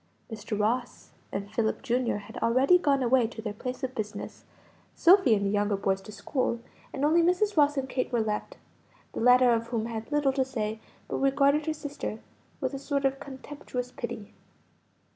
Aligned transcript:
Mr. 0.31 0.59
Ross 0.59 1.11
and 1.31 1.53
Philip, 1.53 1.83
Jr., 1.83 2.15
had 2.25 2.37
already 2.37 2.79
gone 2.79 3.03
away 3.03 3.27
to 3.27 3.39
their 3.39 3.53
place 3.53 3.83
of 3.83 3.93
business, 3.93 4.45
Sophie 4.95 5.35
and 5.35 5.45
the 5.45 5.51
younger 5.51 5.75
boys 5.77 6.01
to 6.01 6.11
school, 6.11 6.59
and 6.91 7.05
only 7.05 7.21
Mrs. 7.21 7.55
Ross 7.55 7.77
and 7.77 7.87
Kate 7.87 8.11
were 8.11 8.19
left, 8.19 8.57
the 9.13 9.19
latter 9.19 9.51
of 9.53 9.67
whom 9.67 9.85
had 9.85 10.11
little 10.11 10.33
to 10.33 10.43
say, 10.43 10.79
but 11.07 11.17
regarded 11.17 11.67
her 11.67 11.73
sister 11.75 12.17
with 12.59 12.73
a 12.73 12.79
sort 12.79 13.05
of 13.05 13.19
contemptuous 13.19 13.91
pity. 13.91 14.33